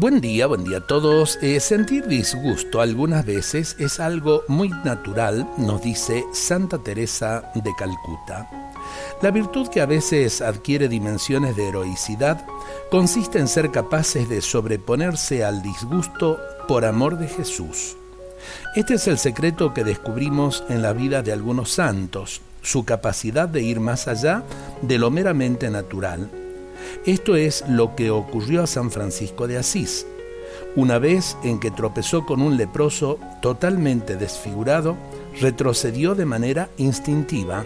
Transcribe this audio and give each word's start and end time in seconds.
Buen 0.00 0.22
día, 0.22 0.46
buen 0.46 0.64
día 0.64 0.78
a 0.78 0.86
todos. 0.86 1.38
Eh, 1.42 1.60
sentir 1.60 2.06
disgusto 2.06 2.80
algunas 2.80 3.26
veces 3.26 3.76
es 3.78 4.00
algo 4.00 4.44
muy 4.48 4.70
natural, 4.70 5.46
nos 5.58 5.82
dice 5.82 6.24
Santa 6.32 6.78
Teresa 6.78 7.52
de 7.54 7.70
Calcuta. 7.76 8.48
La 9.20 9.30
virtud 9.30 9.68
que 9.68 9.82
a 9.82 9.84
veces 9.84 10.40
adquiere 10.40 10.88
dimensiones 10.88 11.54
de 11.54 11.68
heroicidad 11.68 12.42
consiste 12.90 13.40
en 13.40 13.46
ser 13.46 13.70
capaces 13.70 14.26
de 14.30 14.40
sobreponerse 14.40 15.44
al 15.44 15.60
disgusto 15.60 16.38
por 16.66 16.86
amor 16.86 17.18
de 17.18 17.28
Jesús. 17.28 17.98
Este 18.76 18.94
es 18.94 19.06
el 19.06 19.18
secreto 19.18 19.74
que 19.74 19.84
descubrimos 19.84 20.64
en 20.70 20.80
la 20.80 20.94
vida 20.94 21.20
de 21.20 21.32
algunos 21.32 21.72
santos, 21.72 22.40
su 22.62 22.86
capacidad 22.86 23.50
de 23.50 23.60
ir 23.60 23.80
más 23.80 24.08
allá 24.08 24.44
de 24.80 24.98
lo 24.98 25.10
meramente 25.10 25.68
natural 25.68 26.39
esto 27.06 27.36
es 27.36 27.64
lo 27.68 27.94
que 27.96 28.10
ocurrió 28.10 28.62
a 28.62 28.66
San 28.66 28.90
Francisco 28.90 29.46
de 29.46 29.58
Asís. 29.58 30.06
Una 30.76 30.98
vez 30.98 31.36
en 31.42 31.58
que 31.58 31.70
tropezó 31.70 32.24
con 32.26 32.42
un 32.42 32.56
leproso 32.56 33.18
totalmente 33.42 34.16
desfigurado, 34.16 34.96
retrocedió 35.40 36.14
de 36.14 36.26
manera 36.26 36.68
instintiva. 36.76 37.64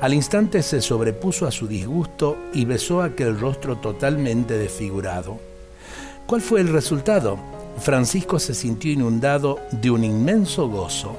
Al 0.00 0.12
instante 0.12 0.62
se 0.62 0.80
sobrepuso 0.80 1.46
a 1.46 1.50
su 1.50 1.68
disgusto 1.68 2.36
y 2.52 2.64
besó 2.64 3.02
aquel 3.02 3.38
rostro 3.38 3.76
totalmente 3.76 4.58
desfigurado. 4.58 5.38
¿Cuál 6.26 6.40
fue 6.40 6.60
el 6.60 6.68
resultado? 6.68 7.38
Francisco 7.78 8.38
se 8.38 8.54
sintió 8.54 8.92
inundado 8.92 9.60
de 9.70 9.90
un 9.90 10.04
inmenso 10.04 10.68
gozo. 10.68 11.16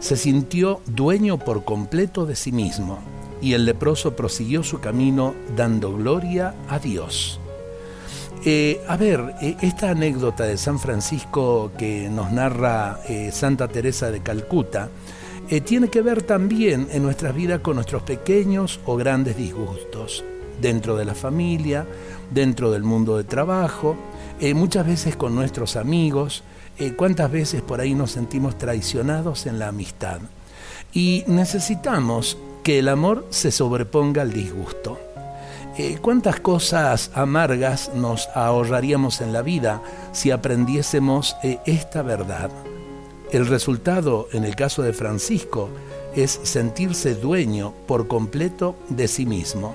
Se 0.00 0.16
sintió 0.16 0.80
dueño 0.86 1.38
por 1.38 1.64
completo 1.64 2.26
de 2.26 2.36
sí 2.36 2.52
mismo 2.52 3.15
y 3.46 3.54
el 3.54 3.64
leproso 3.64 4.16
prosiguió 4.16 4.64
su 4.64 4.80
camino 4.80 5.36
dando 5.54 5.92
gloria 5.96 6.56
a 6.68 6.80
Dios. 6.80 7.38
Eh, 8.44 8.80
a 8.88 8.96
ver, 8.96 9.36
eh, 9.40 9.56
esta 9.60 9.90
anécdota 9.90 10.42
de 10.42 10.56
San 10.56 10.80
Francisco 10.80 11.70
que 11.78 12.08
nos 12.08 12.32
narra 12.32 12.98
eh, 13.08 13.30
Santa 13.30 13.68
Teresa 13.68 14.10
de 14.10 14.20
Calcuta 14.20 14.88
tiene 15.64 15.90
que 15.90 16.02
ver 16.02 16.22
también 16.22 16.88
en 16.90 17.04
nuestras 17.04 17.32
vidas 17.32 17.60
con 17.60 17.76
nuestros 17.76 18.02
pequeños 18.02 18.80
o 18.84 18.96
grandes 18.96 19.36
disgustos, 19.36 20.24
dentro 20.60 20.96
de 20.96 21.04
la 21.04 21.14
familia, 21.14 21.86
dentro 22.32 22.72
del 22.72 22.82
mundo 22.82 23.16
de 23.16 23.22
trabajo, 23.22 23.96
muchas 24.56 24.84
veces 24.84 25.14
con 25.14 25.36
nuestros 25.36 25.76
amigos, 25.76 26.42
cuántas 26.96 27.30
veces 27.30 27.62
por 27.62 27.80
ahí 27.80 27.94
nos 27.94 28.10
sentimos 28.10 28.58
traicionados 28.58 29.46
en 29.46 29.60
la 29.60 29.68
amistad. 29.68 30.18
Y 30.92 31.22
necesitamos 31.28 32.36
que 32.66 32.80
el 32.80 32.88
amor 32.88 33.24
se 33.30 33.52
sobreponga 33.52 34.22
al 34.22 34.32
disgusto. 34.32 34.98
Eh, 35.78 35.98
¿Cuántas 36.02 36.40
cosas 36.40 37.12
amargas 37.14 37.92
nos 37.94 38.28
ahorraríamos 38.34 39.20
en 39.20 39.32
la 39.32 39.42
vida 39.42 39.80
si 40.10 40.32
aprendiésemos 40.32 41.36
eh, 41.44 41.60
esta 41.64 42.02
verdad? 42.02 42.50
El 43.30 43.46
resultado, 43.46 44.26
en 44.32 44.44
el 44.44 44.56
caso 44.56 44.82
de 44.82 44.92
Francisco, 44.92 45.68
es 46.16 46.40
sentirse 46.42 47.14
dueño 47.14 47.72
por 47.86 48.08
completo 48.08 48.74
de 48.88 49.06
sí 49.06 49.26
mismo. 49.26 49.72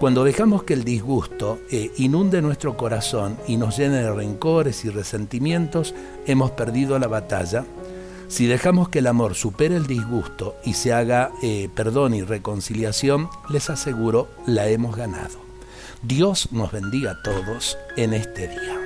Cuando 0.00 0.24
dejamos 0.24 0.64
que 0.64 0.74
el 0.74 0.82
disgusto 0.82 1.60
eh, 1.70 1.92
inunde 1.98 2.42
nuestro 2.42 2.76
corazón 2.76 3.38
y 3.46 3.58
nos 3.58 3.76
llene 3.76 3.98
de 3.98 4.12
rencores 4.12 4.84
y 4.84 4.90
resentimientos, 4.90 5.94
hemos 6.26 6.50
perdido 6.50 6.98
la 6.98 7.06
batalla 7.06 7.64
si 8.34 8.46
dejamos 8.48 8.88
que 8.88 8.98
el 8.98 9.06
amor 9.06 9.36
supere 9.36 9.76
el 9.76 9.86
disgusto 9.86 10.56
y 10.64 10.74
se 10.74 10.92
haga 10.92 11.30
eh, 11.40 11.68
perdón 11.72 12.14
y 12.14 12.22
reconciliación, 12.22 13.28
les 13.48 13.70
aseguro, 13.70 14.28
la 14.44 14.66
hemos 14.66 14.96
ganado. 14.96 15.38
Dios 16.02 16.48
nos 16.50 16.72
bendiga 16.72 17.12
a 17.12 17.22
todos 17.22 17.78
en 17.96 18.12
este 18.12 18.48
día. 18.48 18.83